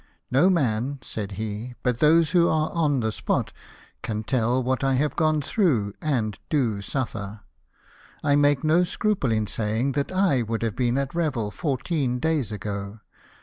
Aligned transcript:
"No 0.31 0.49
man," 0.49 0.97
said 1.03 1.33
he," 1.33 1.75
but 1.83 1.99
those 1.99 2.31
who 2.31 2.49
are 2.49 2.71
on 2.71 3.01
the 3.01 3.11
spot 3.11 3.53
can 4.01 4.23
tell 4.23 4.63
what 4.63 4.83
I 4.83 4.95
have 4.95 5.15
gone 5.15 5.43
through, 5.43 5.93
and 6.01 6.39
do 6.49 6.81
suffer. 6.81 7.41
I 8.23 8.35
make 8.35 8.63
no 8.63 8.83
scruple 8.83 9.31
in 9.31 9.45
saying 9.45 9.91
that 9.91 10.11
I 10.11 10.41
would 10.41 10.63
have 10.63 10.75
been 10.75 10.97
at 10.97 11.13
Revel 11.13 11.51
fourteen 11.51 12.17
days 12.17 12.51
ago 12.51 13.01